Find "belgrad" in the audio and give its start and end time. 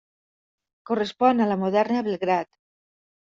2.09-2.51